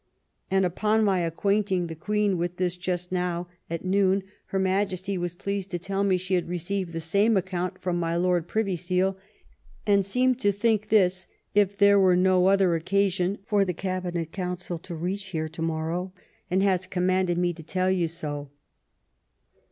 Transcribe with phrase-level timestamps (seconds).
[0.49, 5.35] And upon my acquainting the Queen with this just now at noon, her Majesty was
[5.35, 9.15] pleased to tell me she had received the same account from my Lord Privy Seal,
[9.85, 14.79] and seemed to think this, if there were no other, occasion for the cabinet council
[14.79, 16.13] to reach here to morrow,
[16.49, 18.49] and has commanded me to tell you so."